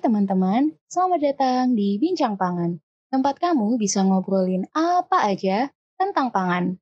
[0.00, 2.80] teman-teman, selamat datang di Bincang Pangan.
[3.12, 5.68] Tempat kamu bisa ngobrolin apa aja
[6.00, 6.72] tentang pangan.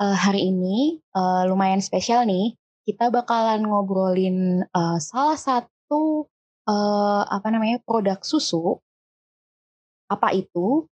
[0.00, 2.56] Eh, hari ini eh, lumayan spesial nih.
[2.88, 6.24] Kita bakalan ngobrolin eh, salah satu
[6.64, 8.80] eh, apa namanya produk susu.
[10.08, 10.88] Apa itu?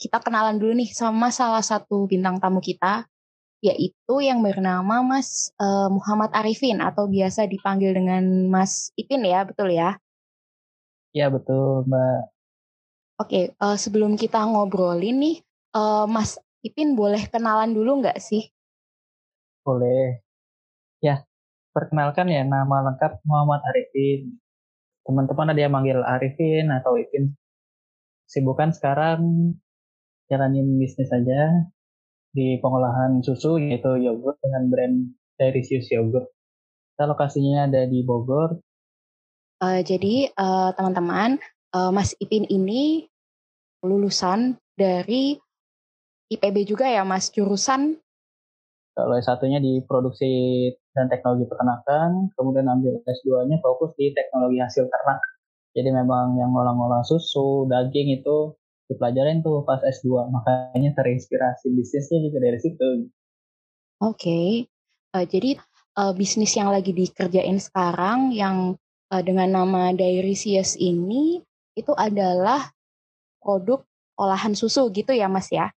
[0.00, 3.04] Kita kenalan dulu nih sama salah satu bintang tamu kita,
[3.60, 9.76] yaitu yang bernama Mas eh, Muhammad Arifin atau biasa dipanggil dengan Mas Ipin ya, betul
[9.76, 10.00] ya?
[11.12, 12.20] Iya betul Mbak.
[13.22, 15.36] Oke, eh, sebelum kita ngobrolin nih,
[15.76, 18.50] eh, Mas Ipin boleh kenalan dulu nggak sih?
[19.62, 20.20] Boleh.
[20.98, 21.22] Ya,
[21.70, 24.36] perkenalkan ya nama lengkap Muhammad Arifin.
[25.06, 27.38] Teman-teman ada yang manggil Arifin atau Ipin.
[28.26, 29.54] Sibukan sekarang
[30.26, 31.70] jalanin bisnis aja
[32.34, 34.96] di pengolahan susu yaitu yogurt dengan brand
[35.38, 36.26] Delicious Yogurt.
[36.92, 38.58] Kita lokasinya ada di Bogor.
[39.56, 41.40] Eh, jadi eh, teman-teman,
[41.72, 43.08] eh, Mas Ipin ini
[43.80, 45.36] lulusan dari
[46.28, 47.96] IPB juga ya, Mas, jurusan
[48.96, 55.20] Kalau S1-nya di produksi dan teknologi peternakan, kemudian ambil S2-nya fokus di teknologi hasil ternak.
[55.76, 58.56] Jadi memang yang ngolah-ngolah susu, daging itu
[58.88, 60.32] dipelajarin tuh pas S2.
[60.32, 62.88] Makanya terinspirasi bisnisnya juga dari situ.
[64.00, 64.64] Oke.
[65.12, 65.60] Eh, jadi
[66.00, 68.80] eh, bisnis yang lagi dikerjain sekarang yang
[69.12, 71.42] eh, dengan nama Dairisius ini
[71.76, 72.72] itu adalah
[73.38, 73.84] produk
[74.16, 75.70] olahan susu gitu ya, Mas ya.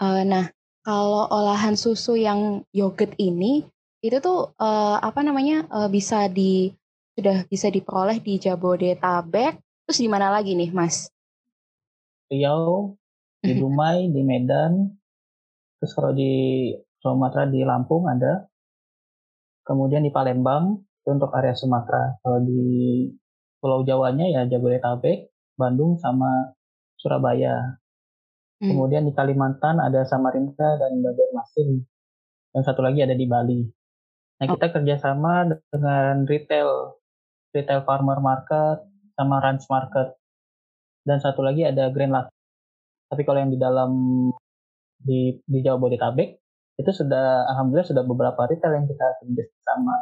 [0.00, 0.48] Eh, nah,
[0.80, 3.68] kalau olahan susu yang yogurt ini
[4.00, 6.72] itu tuh eh, apa namanya eh, bisa di
[7.18, 9.60] sudah bisa diperoleh di Jabodetabek.
[9.84, 11.10] Terus di mana lagi nih, Mas?
[12.30, 12.94] Riau,
[13.42, 14.86] di Dumai, di Medan.
[15.82, 16.70] Terus kalau di
[17.02, 18.46] Sumatera di Lampung ada.
[19.66, 22.20] Kemudian di Palembang itu untuk area Sumatera.
[22.20, 22.62] Kalau di
[23.60, 26.52] Pulau Jawanya ya Jabodetabek, Bandung sama
[27.00, 27.80] Surabaya.
[28.60, 28.76] Hmm.
[28.76, 31.80] Kemudian di Kalimantan ada Samarinda dan Banjarmasin.
[32.52, 33.60] Dan satu lagi ada di Bali.
[34.40, 34.56] Nah Oh.
[34.56, 36.96] kita kerjasama dengan retail,
[37.52, 38.84] retail farmer market
[39.16, 40.16] sama ranch market.
[41.04, 42.32] Dan satu lagi ada Grand Latte.
[43.08, 43.92] Tapi kalau yang di dalam
[45.00, 46.40] di di Jabodetabek
[46.80, 49.96] itu sudah alhamdulillah sudah beberapa retail yang kita kerjasama.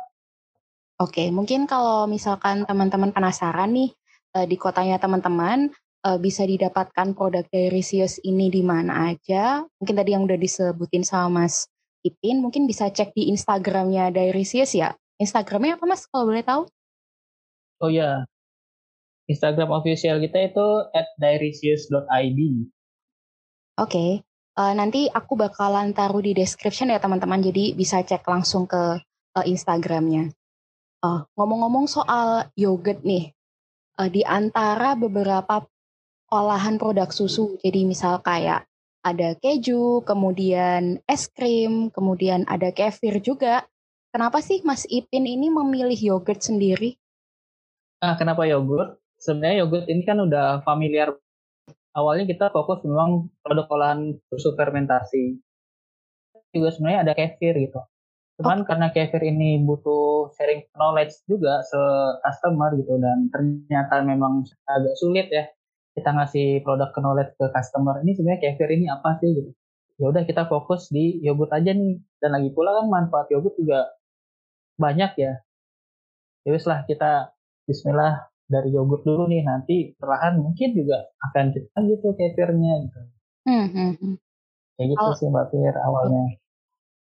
[0.99, 3.95] Oke, mungkin kalau misalkan teman-teman penasaran nih
[4.35, 5.71] eh, di kotanya teman-teman
[6.03, 9.63] eh, bisa didapatkan produk Dairisius ini di mana aja.
[9.79, 11.71] Mungkin tadi yang udah disebutin sama Mas
[12.03, 14.91] Ipin, mungkin bisa cek di Instagramnya Dairisius ya.
[15.23, 16.67] Instagramnya apa Mas kalau boleh tahu?
[17.79, 18.27] Oh ya,
[19.31, 20.67] Instagram official kita itu
[21.21, 22.41] @dairisius.id.
[23.79, 24.07] Oke,
[24.59, 28.99] eh, nanti aku bakalan taruh di description ya teman-teman, jadi bisa cek langsung ke
[29.39, 30.35] eh, Instagramnya.
[30.99, 33.31] Eh, ngomong-ngomong soal yogurt nih,
[34.03, 35.63] eh, di antara beberapa
[36.35, 38.67] olahan produk susu, jadi misal kayak
[39.07, 43.63] ada keju, kemudian es krim, kemudian ada kefir juga.
[44.11, 46.99] Kenapa sih Mas Ipin ini memilih yogurt sendiri?
[48.03, 48.99] Nah, kenapa yogurt?
[49.23, 51.15] Sebenarnya yogurt ini kan udah familiar.
[51.95, 55.39] Awalnya kita fokus memang produk olahan susu fermentasi.
[56.51, 57.79] Juga sebenarnya ada kefir gitu.
[58.39, 61.81] Cuman karena kefir ini butuh sharing knowledge juga se
[62.23, 65.51] customer gitu dan ternyata memang agak sulit ya
[65.99, 67.99] kita ngasih produk knowledge ke customer.
[68.07, 69.51] Ini sebenarnya kefir ini apa sih gitu.
[69.99, 71.99] Ya udah kita fokus di yogurt aja nih.
[72.23, 73.91] Dan lagi pula kan manfaat yogurt juga
[74.79, 75.43] banyak ya.
[76.47, 77.35] Ya wis lah kita
[77.67, 83.01] bismillah dari yogurt dulu nih nanti perlahan mungkin juga akan kita gitu kefirnya gitu.
[83.51, 84.15] Hmm, hmm.
[84.79, 86.39] Kayak gitu Kalau- sih Mbak Fir awalnya.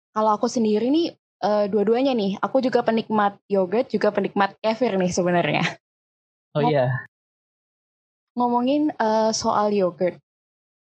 [0.09, 1.13] Kalau aku sendiri nih,
[1.43, 5.63] eh, dua-duanya nih, aku juga penikmat yogurt, juga penikmat kefir nih sebenarnya.
[6.57, 7.05] Oh iya,
[8.39, 10.15] Ngomongin eh, soal yogurt,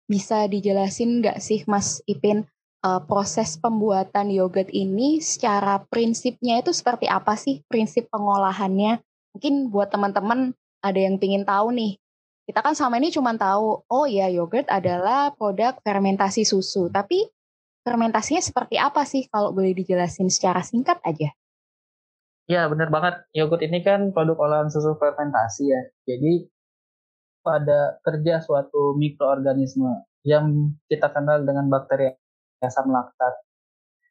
[0.04, 2.44] bisa dijelasin nggak sih Mas Ipin
[2.84, 9.00] eh, proses pembuatan yogurt ini secara prinsipnya itu seperti apa sih prinsip pengolahannya?
[9.32, 10.52] Mungkin buat teman-teman
[10.84, 11.96] ada yang pingin tahu nih.
[12.44, 16.90] Kita kan selama ini cuma tahu, oh ya yogurt adalah produk fermentasi susu.
[16.90, 17.24] Tapi
[17.84, 21.32] fermentasinya seperti apa sih kalau boleh dijelasin secara singkat aja?
[22.50, 23.22] Iya bener banget.
[23.30, 25.82] Yogurt ini kan produk olahan susu fermentasi ya.
[26.02, 26.50] Jadi
[27.46, 32.12] pada kerja suatu mikroorganisme yang kita kenal dengan bakteri
[32.60, 33.34] asam laktat.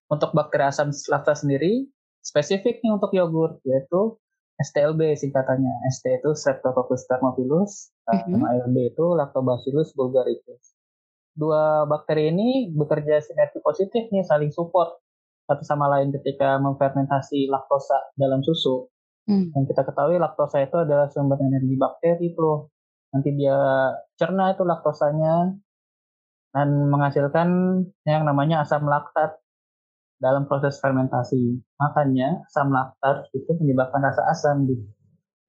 [0.10, 1.86] Untuk bakteri asam laktat sendiri,
[2.24, 4.18] spesifik nih untuk yogurt, yaitu
[4.60, 5.72] STLB singkatannya.
[5.94, 8.34] ST itu Streptococcus thermophilus, Mhm.
[8.34, 10.79] sama LB itu Lactobacillus bulgaricus.
[11.40, 15.00] Dua bakteri ini bekerja sinergi positif nih, saling support
[15.50, 18.86] satu sama lain ketika memfermentasi laktosa dalam susu.
[19.26, 19.50] Hmm.
[19.58, 22.70] Yang kita ketahui laktosa itu adalah sumber energi bakteri tuh.
[23.10, 23.58] Nanti dia
[24.14, 25.58] cerna itu laktosanya
[26.54, 27.50] dan menghasilkan
[28.06, 29.42] yang namanya asam laktat
[30.22, 31.58] dalam proses fermentasi.
[31.82, 34.78] Makanya asam laktat itu menyebabkan rasa asam di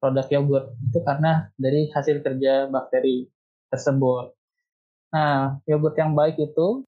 [0.00, 0.66] produk yogurt.
[0.88, 3.28] Itu karena dari hasil kerja bakteri
[3.68, 4.39] tersebut.
[5.10, 6.86] Nah, yogurt yang baik itu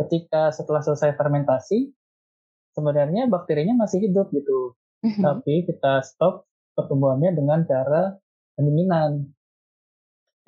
[0.00, 1.92] ketika setelah selesai fermentasi,
[2.72, 4.72] sebenarnya bakterinya masih hidup gitu.
[5.04, 5.22] Mm-hmm.
[5.24, 8.16] Tapi kita stop pertumbuhannya dengan cara
[8.56, 9.28] pendinginan.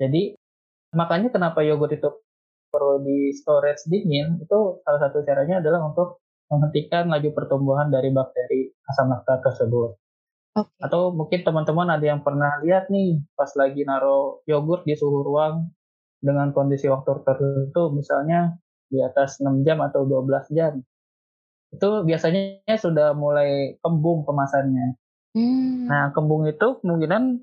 [0.01, 0.33] Jadi
[0.93, 2.09] makanya kenapa yogurt itu
[2.73, 8.73] perlu di storage dingin itu salah satu caranya adalah untuk menghentikan laju pertumbuhan dari bakteri
[8.89, 9.93] asam laktat tersebut.
[10.53, 10.81] Okay.
[10.85, 15.69] Atau mungkin teman-teman ada yang pernah lihat nih pas lagi naruh yogurt di suhu ruang
[16.23, 18.55] dengan kondisi waktu tertentu misalnya
[18.87, 20.79] di atas 6 jam atau 12 jam
[21.73, 24.93] itu biasanya sudah mulai kembung kemasannya.
[25.33, 25.89] Hmm.
[25.89, 27.41] Nah, kembung itu kemungkinan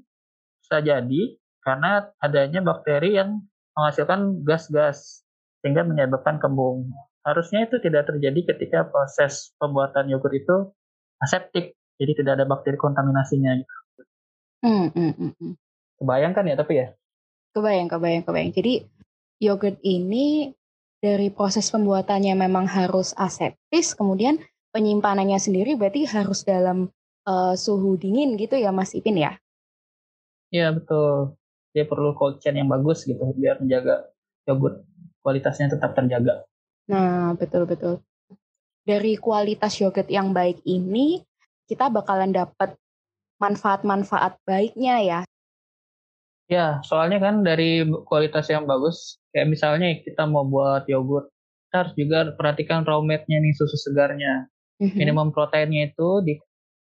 [0.63, 1.23] bisa jadi
[1.67, 3.43] karena adanya bakteri yang
[3.75, 5.27] menghasilkan gas-gas
[5.61, 6.95] sehingga menyebabkan kembung.
[7.27, 10.73] Harusnya itu tidak terjadi ketika proses pembuatan yogurt itu
[11.21, 13.77] aseptik, jadi tidak ada bakteri kontaminasinya gitu.
[14.65, 15.55] Hmm, hmm, hmm, hmm.
[16.01, 16.89] Kebayangkan ya tapi ya?
[17.51, 18.53] Kebayang, kebayang, kebayang.
[18.55, 18.87] Jadi
[19.43, 20.55] yogurt ini
[21.01, 24.39] dari proses pembuatannya memang harus aseptis, kemudian
[24.71, 26.93] penyimpanannya sendiri berarti harus dalam
[27.27, 29.35] uh, suhu dingin gitu ya Mas Ipin ya?
[30.53, 31.35] Iya betul.
[31.71, 34.11] Dia perlu cold chain yang bagus gitu biar menjaga
[34.47, 34.83] yogurt
[35.23, 36.45] kualitasnya tetap terjaga.
[36.91, 38.03] Nah betul betul.
[38.83, 41.23] Dari kualitas yogurt yang baik ini
[41.71, 42.75] kita bakalan dapat
[43.39, 45.21] manfaat-manfaat baiknya ya
[46.51, 51.31] Ya, soalnya kan dari kualitas yang bagus, kayak misalnya kita mau buat yogurt,
[51.71, 54.51] kita harus juga perhatikan raw mat-nya nih, susu segarnya.
[54.83, 54.99] Mm-hmm.
[54.99, 56.35] Minimum proteinnya itu di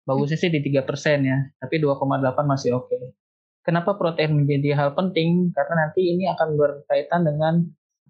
[0.09, 0.81] bagusnya sih di 3%
[1.29, 2.01] ya, tapi 2,8
[2.49, 2.89] masih oke.
[2.89, 3.13] Okay.
[3.61, 5.53] Kenapa protein menjadi hal penting?
[5.53, 7.61] Karena nanti ini akan berkaitan dengan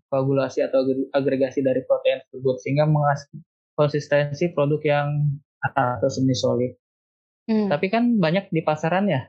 [0.06, 3.42] koagulasi atau agregasi dari protein tersebut sehingga menghasilkan
[3.74, 5.08] konsistensi produk yang
[5.58, 6.78] atau semi solid.
[7.50, 7.66] Hmm.
[7.66, 9.26] Tapi kan banyak di pasaran ya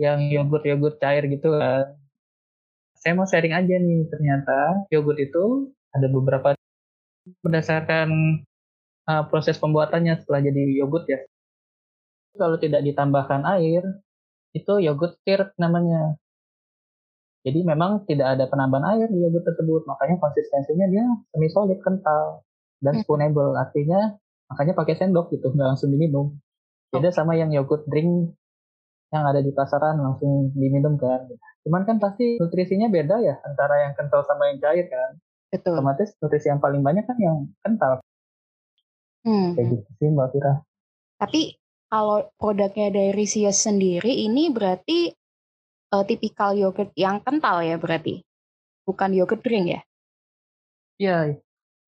[0.00, 1.94] yang yogurt-yogurt cair gitu kan.
[2.98, 6.56] Saya mau sharing aja nih, ternyata yogurt itu ada beberapa
[7.44, 8.08] berdasarkan
[9.08, 11.20] uh, proses pembuatannya setelah jadi yogurt ya.
[12.34, 13.82] Kalau tidak ditambahkan air,
[14.56, 16.18] itu yogurt stir namanya.
[17.44, 22.42] Jadi memang tidak ada penambahan air di yogurt tersebut, makanya konsistensinya dia semi solid, kental,
[22.80, 23.02] dan hmm.
[23.04, 23.52] spoonable.
[23.54, 24.16] Artinya
[24.48, 26.34] makanya pakai sendok gitu, nggak langsung diminum.
[26.88, 28.32] Beda sama yang yogurt drink
[29.14, 31.30] yang ada di pasaran langsung diminum kan.
[31.62, 35.22] Cuman kan pasti nutrisinya beda ya antara yang kental sama yang cair kan.
[35.54, 35.78] Betul.
[35.78, 38.02] Otomatis nutrisi yang paling banyak kan yang kental.
[39.22, 39.54] Hmm.
[39.54, 40.52] Kayak gitu sih Mbak Fira.
[41.22, 41.42] Tapi
[41.86, 45.14] kalau produknya dari Sios sendiri ini berarti
[45.94, 48.20] uh, tipikal yogurt yang kental ya berarti?
[48.84, 49.80] Bukan yogurt drink ya?
[51.00, 51.16] Iya,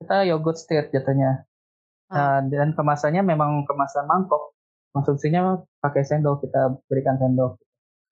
[0.00, 1.44] kita yogurt stir jatuhnya.
[2.08, 2.40] Ah.
[2.40, 4.56] Nah, dan kemasannya memang kemasan mangkok
[4.96, 7.60] konsumsinya pakai sendok kita berikan sendok.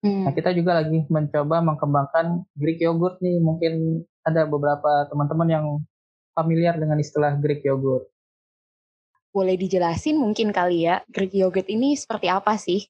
[0.05, 0.29] Hmm.
[0.29, 5.67] Nah kita juga lagi mencoba mengembangkan Greek yogurt nih mungkin ada beberapa teman-teman yang
[6.37, 8.05] familiar dengan istilah Greek yogurt.
[9.33, 12.85] Boleh dijelasin mungkin kali ya Greek yogurt ini seperti apa sih?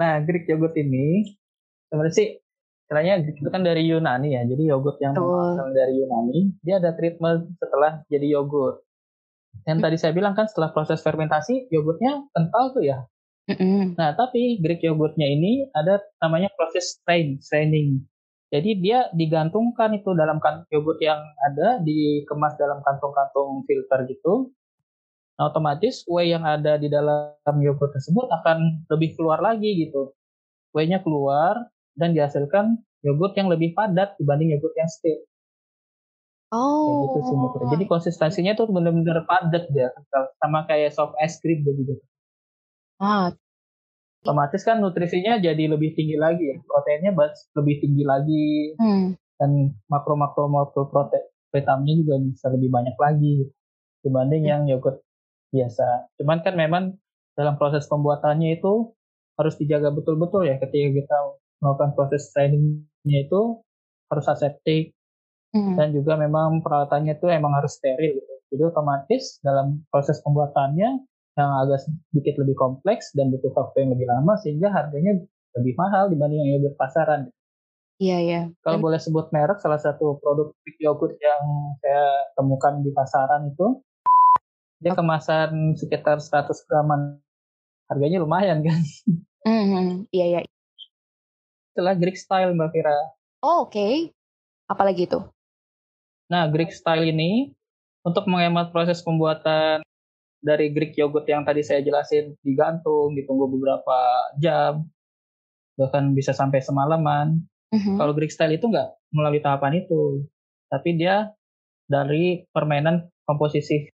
[0.00, 1.36] Nah Greek yogurt ini
[1.92, 2.28] sebenarnya sih
[2.90, 7.54] istilahnya itu kan dari Yunani ya, jadi yogurt yang berasal dari Yunani, dia ada treatment
[7.62, 8.82] setelah jadi yogurt.
[9.68, 12.98] Yang tadi saya bilang kan setelah proses fermentasi yogurtnya kental tuh ya.
[13.50, 13.98] Mm-hmm.
[13.98, 18.02] Nah tapi Greek yogurtnya ini ada namanya proses strain, straining.
[18.50, 24.50] Jadi dia digantungkan itu dalam kan yogurt yang ada dikemas dalam kantung-kantung filter gitu.
[25.38, 30.12] Nah, otomatis whey yang ada di dalam yogurt tersebut akan lebih keluar lagi gitu.
[30.74, 32.76] Whey-nya keluar dan dihasilkan
[33.06, 35.29] yogurt yang lebih padat dibanding yogurt yang stiff.
[36.50, 36.86] Oh.
[36.86, 37.70] Kayak gitu sih oh.
[37.70, 39.94] Jadi konsistensinya tuh bener-bener padat dia,
[40.42, 41.98] sama kayak soft ice cream gitu.
[42.98, 43.32] Ah.
[44.20, 47.16] Otomatis kan nutrisinya jadi lebih tinggi lagi ya, proteinnya
[47.56, 49.16] lebih tinggi lagi, hmm.
[49.40, 53.34] dan makro-makro makro protein vitaminnya juga bisa lebih banyak lagi
[54.04, 54.50] dibanding hmm.
[54.52, 55.00] yang yogurt
[55.50, 56.12] biasa.
[56.20, 57.00] Cuman kan memang
[57.34, 58.94] dalam proses pembuatannya itu
[59.40, 61.16] harus dijaga betul-betul ya ketika kita
[61.64, 63.64] melakukan proses trainingnya itu
[64.12, 64.92] harus aseptik,
[65.50, 65.74] Hmm.
[65.74, 68.34] Dan juga memang peralatannya itu emang harus steril gitu.
[68.50, 70.90] Jadi otomatis dalam proses pembuatannya
[71.38, 75.18] yang agak sedikit lebih kompleks dan butuh waktu yang lebih lama sehingga harganya
[75.58, 77.30] lebih mahal dibanding yang yogurt pasaran.
[78.00, 78.40] Iya, iya.
[78.64, 81.42] Kalau boleh sebut merek, salah satu produk yogurt yang
[81.84, 83.84] saya temukan di pasaran itu,
[84.80, 87.20] dia kemasan sekitar 100 graman.
[87.92, 88.80] Harganya lumayan kan.
[89.44, 90.40] Hmm, iya iya.
[91.74, 92.96] Setelah Greek style Mbak Fira.
[93.44, 93.76] Oh, oke.
[93.76, 93.94] Okay.
[94.70, 95.20] Apalagi itu?
[96.30, 97.50] Nah, Greek style ini
[98.06, 99.82] untuk menghemat proses pembuatan
[100.40, 103.98] dari Greek yogurt yang tadi saya jelasin digantung, ditunggu beberapa
[104.40, 104.88] jam,
[105.76, 107.44] bahkan bisa sampai semalaman.
[107.74, 107.96] Mm-hmm.
[107.98, 110.24] Kalau Greek style itu nggak melalui tahapan itu,
[110.70, 111.34] tapi dia
[111.90, 113.90] dari permainan komposisi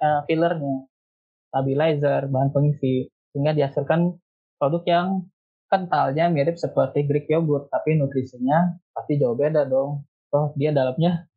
[0.00, 0.86] uh, fillernya,
[1.50, 4.16] stabilizer, bahan pengisi, sehingga dihasilkan
[4.60, 5.08] produk yang
[5.68, 10.04] kentalnya mirip seperti Greek yogurt, tapi nutrisinya pasti jauh beda dong.
[10.28, 11.27] Oh, dia dalamnya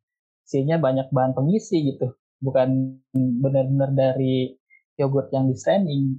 [0.44, 4.58] isinya banyak bahan pengisi gitu bukan benar-benar dari
[4.98, 6.18] yogurt yang di straining.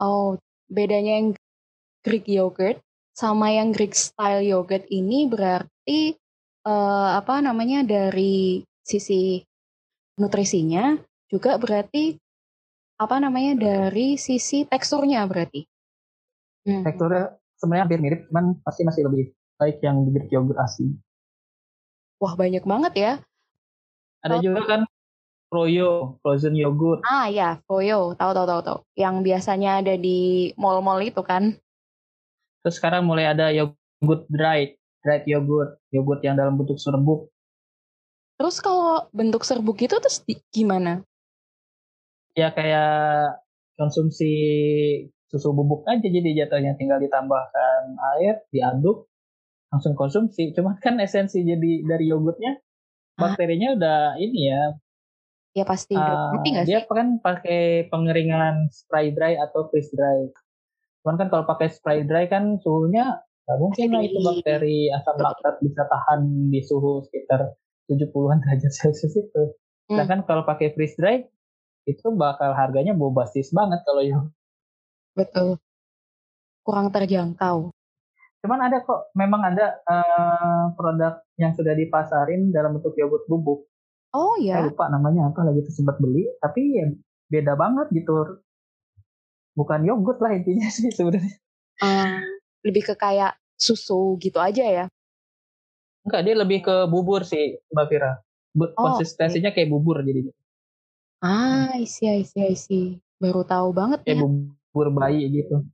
[0.00, 1.28] Oh, bedanya yang
[2.02, 2.80] Greek yogurt
[3.14, 6.16] sama yang Greek style yogurt ini berarti
[6.66, 9.38] uh, apa namanya dari sisi
[10.18, 10.98] nutrisinya
[11.30, 12.18] juga berarti
[12.98, 15.62] apa namanya dari sisi teksturnya berarti.
[16.64, 16.82] Hmm.
[16.82, 19.24] Teksturnya sebenarnya hampir mirip, cuman pasti masih lebih
[19.60, 20.90] baik yang Greek yogurt asli.
[22.18, 23.12] Wah banyak banget ya.
[24.24, 24.80] Ada juga kan
[25.52, 27.04] Froyo, frozen yogurt.
[27.06, 28.78] Ah ya, Froyo, tahu tahu tahu tahu.
[28.98, 31.54] Yang biasanya ada di mall-mall itu kan.
[32.64, 37.30] Terus sekarang mulai ada yogurt dried, dried yogurt, yogurt yang dalam bentuk serbuk.
[38.34, 41.06] Terus kalau bentuk serbuk itu terus gimana?
[42.34, 43.38] Ya kayak
[43.78, 44.32] konsumsi
[45.30, 49.06] susu bubuk aja jadi jatuhnya tinggal ditambahkan air, diaduk,
[49.70, 50.50] langsung konsumsi.
[50.50, 52.58] Cuma kan esensi jadi dari yogurtnya
[53.14, 53.76] bakterinya ah.
[53.78, 54.64] udah ini ya
[55.54, 60.26] Ya pasti uh, nggak Dia kan pakai pengeringan spray dry atau freeze dry.
[61.06, 65.62] Cuman kan kalau pakai spray dry kan suhunya nggak mungkin lah itu bakteri asam laktat
[65.62, 67.54] bisa tahan di suhu sekitar
[67.86, 69.42] 70-an derajat Celcius itu.
[69.86, 69.94] Hmm.
[69.94, 71.22] Sedangkan kalau pakai freeze dry
[71.86, 74.18] itu bakal harganya bombastis banget kalau ya.
[75.14, 75.62] Betul.
[76.66, 77.70] Kurang terjangkau.
[78.44, 83.64] Cuman ada kok, memang ada uh, produk yang sudah dipasarin dalam bentuk yogurt bubuk.
[84.12, 84.60] Oh ya.
[84.60, 86.92] Saya lupa namanya apa lagi tuh sempat beli, tapi ya
[87.32, 88.44] beda banget gitu.
[89.56, 91.40] Bukan yogurt lah intinya sih sebenarnya.
[91.80, 92.20] Uh,
[92.68, 94.86] lebih ke kayak susu gitu aja ya?
[96.04, 98.12] Enggak, dia lebih ke bubur sih Mbak Fira.
[98.60, 99.64] Oh, Konsistensinya okay.
[99.64, 100.36] kayak bubur jadinya.
[101.24, 102.82] Ah, isi isi isi.
[103.16, 104.28] Baru tahu banget kayak ya.
[104.28, 105.64] bubur bayi gitu.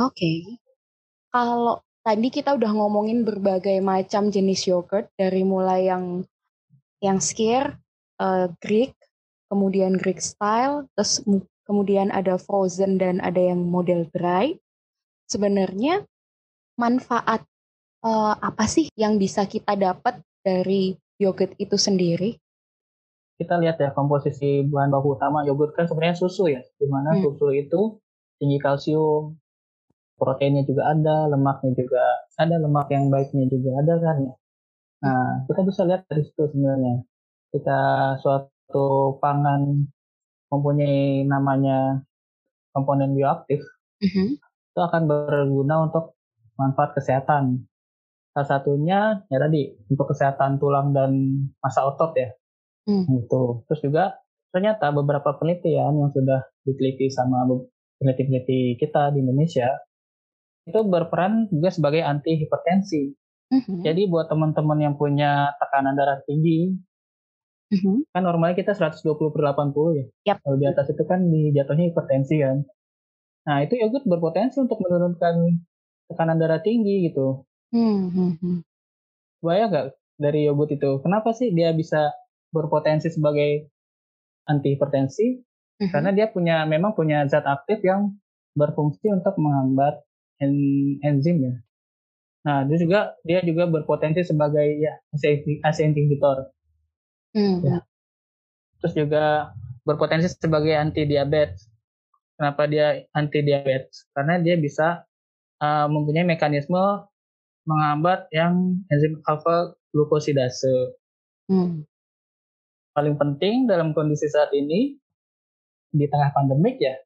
[0.00, 0.16] Oke.
[0.16, 0.61] Okay.
[1.32, 6.28] Kalau tadi kita udah ngomongin berbagai macam jenis yogurt dari mulai yang
[7.00, 7.72] yang skir,
[8.20, 8.92] uh, Greek,
[9.48, 11.24] kemudian Greek style, terus
[11.64, 14.54] kemudian ada frozen dan ada yang model dry.
[15.26, 16.04] Sebenarnya
[16.76, 17.48] manfaat
[18.04, 22.36] uh, apa sih yang bisa kita dapat dari yogurt itu sendiri?
[23.40, 27.22] Kita lihat ya komposisi bahan baku utama yogurt kan sebenarnya susu ya, di mana hmm.
[27.24, 27.98] susu itu
[28.38, 29.41] tinggi kalsium,
[30.22, 32.02] proteinnya juga ada, lemaknya juga
[32.38, 34.34] ada, lemak yang baiknya juga ada kan ya.
[35.02, 37.02] Nah, kita bisa lihat dari situ sebenarnya.
[37.50, 37.80] Jika
[38.22, 39.82] suatu pangan
[40.46, 42.06] mempunyai namanya
[42.70, 43.66] komponen bioaktif,
[43.98, 44.38] mm-hmm.
[44.38, 46.14] itu akan berguna untuk
[46.54, 47.66] manfaat kesehatan.
[48.30, 51.10] Salah satunya ya tadi untuk kesehatan tulang dan
[51.58, 52.30] masa otot ya.
[52.86, 53.26] Mm.
[53.26, 53.66] Gitu.
[53.66, 54.04] Terus juga
[54.54, 57.42] ternyata beberapa penelitian yang sudah diteliti sama
[57.98, 59.66] peneliti-peneliti kita di Indonesia
[60.66, 63.10] itu berperan juga sebagai anti hipertensi.
[63.52, 63.78] Mm-hmm.
[63.84, 66.72] Jadi buat teman-teman yang punya tekanan darah tinggi,
[67.68, 68.08] mm-hmm.
[68.14, 69.04] kan normalnya kita 120
[69.34, 70.06] per 80 ya.
[70.32, 70.36] Yep.
[70.40, 72.64] Kalau di atas itu kan di jatuhnya hipertensi kan.
[73.42, 75.60] Nah itu yogurt berpotensi untuk menurunkan
[76.08, 77.44] tekanan darah tinggi gitu.
[77.74, 78.64] Mm-hmm.
[79.42, 81.02] Bahaya nggak dari yogurt itu?
[81.02, 82.14] Kenapa sih dia bisa
[82.54, 83.68] berpotensi sebagai
[84.48, 85.26] anti hipertensi?
[85.36, 85.90] Mm-hmm.
[85.90, 88.16] Karena dia punya memang punya zat aktif yang
[88.56, 90.00] berfungsi untuk menghambat
[90.40, 90.52] en,
[91.02, 91.54] enzim ya
[92.42, 96.50] Nah, dia juga dia juga berpotensi sebagai ya AC inhibitor.
[97.32, 97.62] Hmm.
[97.62, 97.78] Ya.
[98.82, 99.54] Terus juga
[99.86, 101.70] berpotensi sebagai anti diabetes.
[102.34, 104.10] Kenapa dia anti diabetes?
[104.10, 105.06] Karena dia bisa
[105.62, 107.06] uh, mempunyai mekanisme
[107.62, 110.98] menghambat yang enzim alfa glukosidase.
[111.46, 111.86] Hmm.
[112.90, 114.98] Paling penting dalam kondisi saat ini
[115.94, 116.98] di tengah pandemik ya,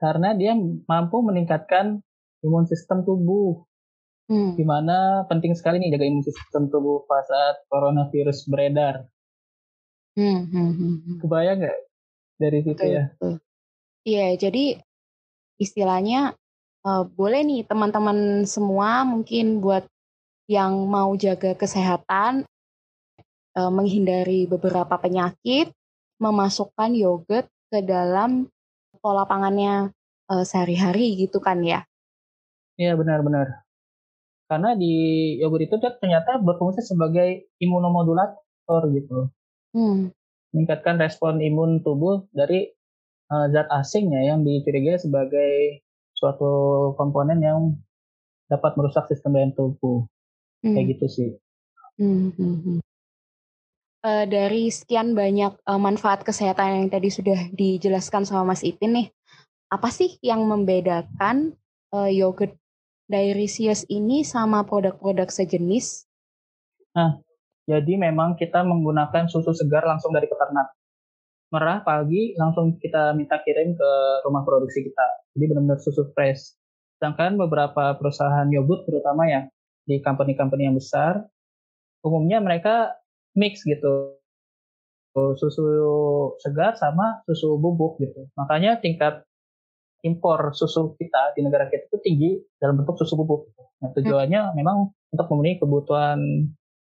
[0.00, 0.56] karena dia
[0.88, 2.00] mampu meningkatkan
[2.44, 3.68] imun sistem tubuh
[4.28, 4.60] Hmm.
[4.60, 9.08] Di mana penting sekali nih jaga imun sistem tubuh pas saat coronavirus beredar.
[10.12, 10.96] Hmm, hmm, hmm.
[11.00, 11.18] hmm.
[11.24, 11.78] Kebayang nggak
[12.36, 13.04] dari situ betul, ya?
[14.04, 14.64] Iya, jadi
[15.56, 16.36] istilahnya
[16.84, 19.88] uh, boleh nih teman-teman semua mungkin buat
[20.44, 22.44] yang mau jaga kesehatan,
[23.56, 25.72] uh, menghindari beberapa penyakit,
[26.20, 28.48] memasukkan yogurt ke dalam
[29.00, 29.88] pola pangannya
[30.28, 31.88] uh, sehari-hari gitu kan ya.
[32.78, 33.66] Iya benar-benar.
[34.48, 34.94] Karena di
[35.42, 39.28] yogurt itu ternyata berfungsi sebagai imunomodulator gitu.
[39.74, 40.14] Hmm.
[40.54, 42.70] Meningkatkan respon imun tubuh dari
[43.28, 45.84] uh, zat asing ya yang dicurigai sebagai
[46.16, 46.50] suatu
[46.96, 47.76] komponen yang
[48.48, 50.06] dapat merusak sistem daya tubuh.
[50.64, 50.72] Hmm.
[50.78, 51.30] Kayak gitu sih.
[51.98, 52.30] Hmm.
[52.32, 52.80] hmm,
[53.98, 59.10] Uh, dari sekian banyak uh, manfaat kesehatan yang tadi sudah dijelaskan sama Mas Ipin nih,
[59.74, 61.58] apa sih yang membedakan
[61.90, 62.54] uh, yogurt
[63.08, 66.04] Diarysius ini sama produk-produk sejenis?
[66.92, 67.16] Nah,
[67.64, 70.72] jadi memang kita menggunakan susu segar langsung dari peternak.
[71.48, 73.90] Merah pagi langsung kita minta kirim ke
[74.28, 75.06] rumah produksi kita.
[75.32, 76.52] Jadi benar-benar susu fresh.
[77.00, 79.48] Sedangkan beberapa perusahaan yogurt terutama ya
[79.88, 81.24] di company-company yang besar,
[82.04, 82.92] umumnya mereka
[83.32, 84.18] mix gitu
[85.16, 85.64] susu
[86.40, 88.28] segar sama susu bubuk gitu.
[88.36, 89.27] Makanya tingkat
[90.06, 93.50] impor susu kita di negara kita itu tinggi dalam bentuk susu bubuk.
[93.82, 94.54] Nah, tujuannya hmm.
[94.54, 96.18] memang untuk memenuhi kebutuhan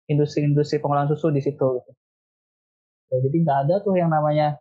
[0.09, 1.69] industri-industri pengolahan susu di situ.
[1.79, 1.91] Gitu.
[3.09, 4.59] Ya, jadi nggak ada tuh yang namanya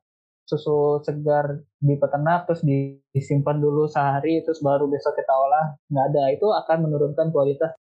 [0.48, 2.64] susu segar di peternak terus
[3.12, 7.76] disimpan dulu sehari terus baru besok kita olah nggak ada itu akan menurunkan kualitas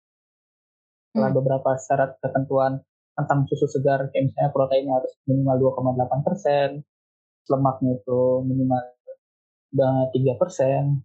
[1.10, 1.38] setelah hmm.
[1.42, 2.78] beberapa syarat ketentuan
[3.18, 6.68] tentang susu segar kayak misalnya proteinnya harus minimal 2,8 persen
[7.50, 8.80] lemaknya itu minimal
[10.12, 11.00] tiga persen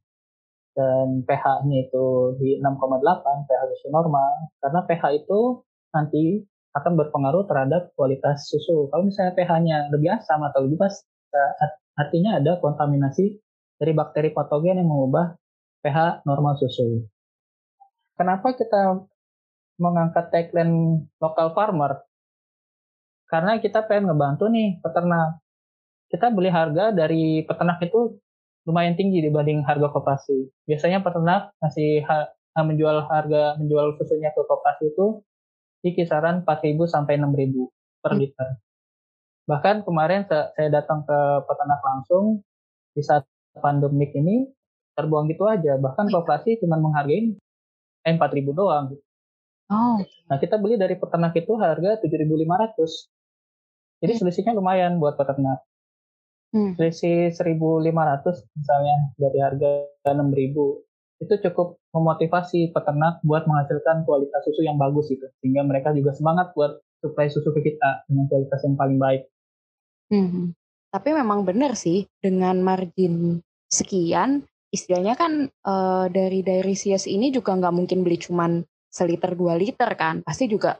[0.77, 3.01] dan pH-nya itu di 6,8
[3.49, 6.45] pH susu normal karena pH itu nanti
[6.77, 8.85] akan berpengaruh terhadap kualitas susu.
[8.93, 11.01] Kalau misalnya pH-nya lebih asam atau lebih bas,
[11.97, 13.41] artinya ada kontaminasi
[13.81, 15.33] dari bakteri patogen yang mengubah
[15.81, 17.01] pH normal susu.
[18.13, 19.01] Kenapa kita
[19.81, 22.05] mengangkat tagline local farmer?
[23.25, 25.41] Karena kita pengen ngebantu nih peternak.
[26.13, 28.21] Kita beli harga dari peternak itu
[28.67, 30.51] lumayan tinggi dibanding harga koperasi.
[30.67, 35.23] Biasanya peternak masih ha menjual harga menjual susunya ke koperasi itu
[35.79, 38.19] di kisaran 4.000 sampai 6.000 per hmm.
[38.19, 38.47] liter.
[39.47, 42.43] Bahkan kemarin saya datang ke peternak langsung
[42.91, 43.23] di saat
[43.55, 44.51] pandemik ini
[44.97, 45.79] terbuang gitu aja.
[45.79, 47.39] Bahkan koperasi cuma menghargai
[48.03, 48.91] eh, 4.000 doang.
[49.71, 49.97] Oh.
[50.27, 54.03] Nah kita beli dari peternak itu harga 7.500.
[54.03, 54.19] Jadi hmm.
[54.19, 55.63] selisihnya lumayan buat peternak.
[56.55, 56.73] Hmm.
[56.79, 57.91] Selisih 1.500
[58.55, 59.71] misalnya dari harga
[60.07, 66.13] 6.000 itu cukup memotivasi peternak buat menghasilkan kualitas susu yang bagus gitu sehingga mereka juga
[66.13, 69.21] semangat buat supply susu ke kita dengan kualitas yang paling baik.
[70.13, 70.53] Hmm.
[70.93, 77.75] Tapi memang benar sih dengan margin sekian istilahnya kan uh, dari Diarysius ini juga nggak
[77.75, 80.79] mungkin beli cuman seliter dua liter kan pasti juga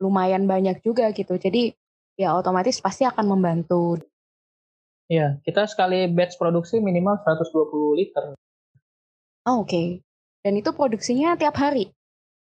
[0.00, 1.72] lumayan banyak juga gitu jadi
[2.18, 4.00] ya otomatis pasti akan membantu
[5.08, 8.36] Iya, kita sekali batch produksi minimal 120 liter.
[9.48, 9.64] Oh, Oke.
[9.64, 9.86] Okay.
[10.44, 11.88] Dan itu produksinya tiap hari?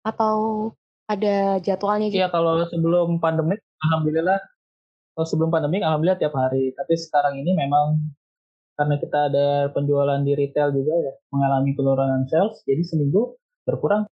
[0.04, 0.70] Atau
[1.08, 2.20] ada jadwalnya gitu?
[2.20, 4.40] Iya, kalau sebelum pandemik, alhamdulillah.
[5.16, 6.76] Kalau sebelum pandemik, alhamdulillah tiap hari.
[6.76, 8.12] Tapi sekarang ini memang
[8.76, 14.10] karena kita ada penjualan di retail juga ya, mengalami penurunan sales, jadi seminggu berkurang.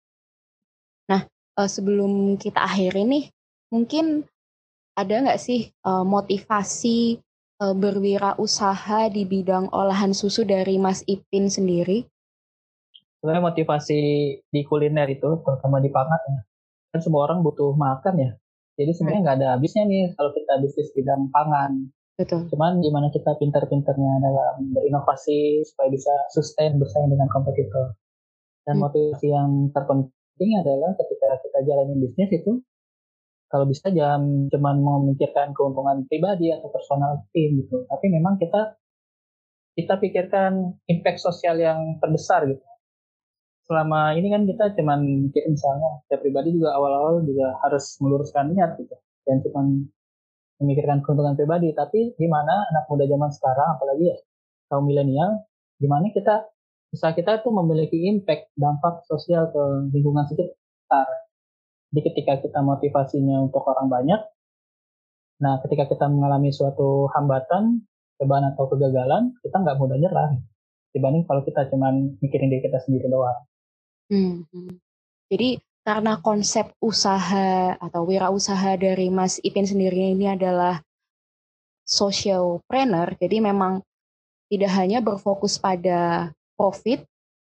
[1.08, 3.24] Nah, eh, sebelum kita akhiri nih,
[3.72, 4.28] mungkin
[4.96, 7.20] ada nggak sih eh, motivasi
[7.60, 12.04] berwirausaha di bidang olahan susu dari Mas Ipin sendiri?
[13.20, 14.00] Sebenarnya motivasi
[14.44, 16.40] di kuliner itu, terutama di pangan ya,
[16.92, 18.30] kan semua orang butuh makan ya.
[18.76, 21.88] Jadi sebenarnya nggak ada habisnya nih kalau kita bisnis bidang pangan.
[22.16, 22.48] Betul.
[22.52, 27.96] Cuman gimana kita pintar-pintarnya dalam berinovasi supaya bisa sustain bersaing dengan kompetitor.
[28.68, 28.84] Dan hmm.
[28.84, 32.60] motivasi yang terpenting adalah ketika kita jalanin bisnis itu
[33.46, 37.86] kalau bisa jangan cuma memikirkan keuntungan pribadi atau personal tim gitu.
[37.86, 38.74] Tapi memang kita
[39.76, 42.64] kita pikirkan impact sosial yang terbesar gitu.
[43.66, 48.78] Selama ini kan kita cuma mikir misalnya saya pribadi juga awal-awal juga harus meluruskan niat
[48.78, 48.96] gitu.
[49.26, 49.62] Dan cuma
[50.62, 54.16] memikirkan keuntungan pribadi tapi gimana anak muda zaman sekarang apalagi ya
[54.72, 55.44] kaum milenial
[55.76, 56.48] gimana kita
[56.88, 61.25] bisa kita tuh memiliki impact dampak sosial ke lingkungan sekitar
[61.96, 64.20] jadi ketika kita motivasinya untuk orang banyak,
[65.40, 67.88] nah ketika kita mengalami suatu hambatan,
[68.20, 70.36] cobaan atau kegagalan, kita nggak mudah nyerah.
[70.92, 73.40] Dibanding kalau kita cuma mikirin diri kita sendiri doang.
[74.12, 74.44] Hmm.
[75.32, 75.56] Jadi
[75.88, 80.84] karena konsep usaha atau wirausaha dari Mas Ipin sendiri ini adalah
[81.88, 83.80] social planner, jadi memang
[84.52, 86.28] tidak hanya berfokus pada
[86.60, 87.08] profit,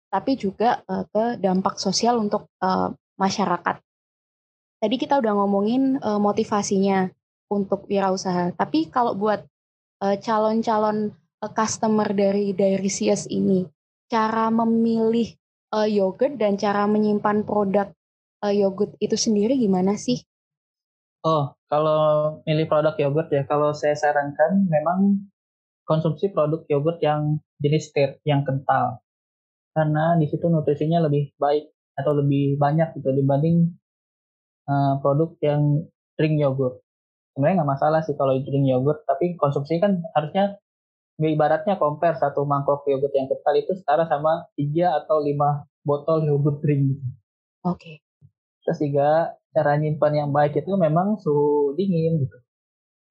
[0.09, 2.89] tapi juga uh, ke dampak sosial untuk uh,
[3.21, 3.77] masyarakat.
[4.81, 7.05] Tadi kita udah ngomongin uh, motivasinya
[7.53, 8.49] untuk wirausaha.
[8.57, 9.45] Tapi kalau buat
[10.01, 13.61] uh, calon-calon uh, customer dari Diarysius ini,
[14.09, 15.37] cara memilih
[15.69, 17.93] uh, yogurt dan cara menyimpan produk
[18.41, 20.17] uh, yogurt itu sendiri gimana sih?
[21.21, 25.29] Oh, kalau milih produk yogurt ya, kalau saya sarankan memang
[25.85, 29.05] konsumsi produk yogurt yang jenis stir, yang kental.
[29.77, 33.77] Karena di situ nutrisinya lebih baik atau lebih banyak gitu dibanding
[34.67, 35.87] uh, produk yang
[36.19, 36.81] drink yogurt.
[37.33, 40.59] Sebenarnya nggak masalah sih kalau drink yogurt, tapi konsumsi kan harusnya
[41.21, 46.61] ibaratnya compare satu mangkok yogurt yang kental itu setara sama tiga atau lima botol yogurt
[46.65, 46.97] drink.
[46.97, 47.05] Gitu.
[47.65, 47.77] Oke.
[47.77, 47.95] Okay.
[48.61, 49.09] Terus juga
[49.51, 52.37] cara nyimpan yang baik itu memang suhu dingin gitu.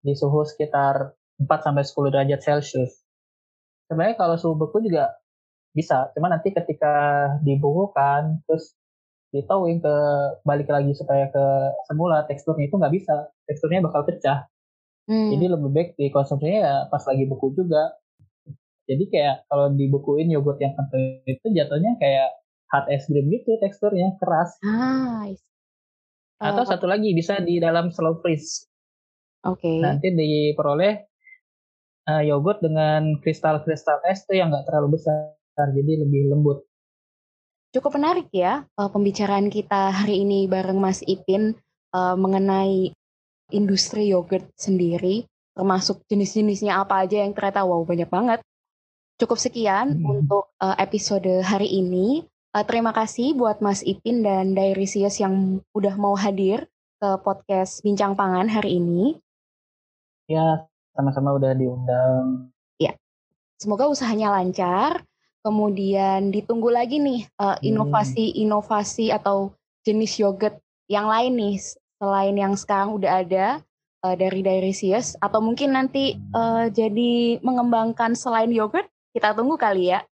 [0.00, 2.92] Di suhu sekitar 4 sampai 10 derajat Celcius.
[3.90, 5.16] Sebenarnya kalau suhu beku juga
[5.70, 8.74] bisa, cuma nanti ketika dibukukan terus
[9.30, 9.94] ditowing ke
[10.42, 11.44] balik lagi supaya ke
[11.86, 14.46] semula teksturnya itu nggak bisa, teksturnya bakal pecah.
[15.06, 15.30] Hmm.
[15.34, 17.94] Jadi lebih baik dikonsumsinya ya pas lagi beku juga.
[18.90, 22.30] Jadi kayak kalau dibukuin yogurt yang kental itu jatuhnya kayak
[22.70, 24.54] hard es krim gitu teksturnya keras.
[24.66, 25.26] Ah,
[26.40, 28.66] atau uh, satu lagi bisa di dalam slow freeze.
[29.46, 29.62] Oke.
[29.62, 29.76] Okay.
[29.82, 30.94] Nanti diperoleh
[32.08, 35.34] uh, yogurt dengan kristal-kristal es tuh yang nggak terlalu besar,
[35.74, 36.69] jadi lebih lembut.
[37.70, 41.54] Cukup menarik ya uh, pembicaraan kita hari ini bareng Mas Ipin
[41.94, 42.90] uh, mengenai
[43.54, 45.22] industri yogurt sendiri,
[45.54, 48.42] termasuk jenis-jenisnya apa aja yang ternyata wow banyak banget.
[49.22, 50.06] Cukup sekian hmm.
[50.06, 52.26] untuk uh, episode hari ini.
[52.50, 56.66] Uh, terima kasih buat Mas Ipin dan Dairisius yang udah mau hadir
[56.98, 59.14] ke podcast Bincang Pangan hari ini.
[60.26, 62.50] Ya, sama-sama udah diundang.
[62.82, 62.98] Ya,
[63.62, 65.06] semoga usahanya lancar.
[65.40, 69.56] Kemudian ditunggu lagi nih uh, inovasi-inovasi atau
[69.88, 71.56] jenis yogurt yang lain nih
[71.96, 73.46] selain yang sekarang udah ada
[74.04, 80.04] uh, dari Dairisius atau mungkin nanti uh, jadi mengembangkan selain yogurt kita tunggu kali ya.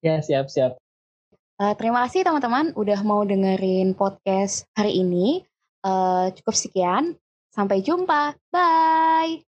[0.00, 0.80] Ya siap siap.
[1.56, 5.40] Uh, terima kasih teman-teman udah mau dengerin podcast hari ini.
[5.80, 7.04] Uh, cukup sekian.
[7.48, 8.36] Sampai jumpa.
[8.52, 9.40] Bye.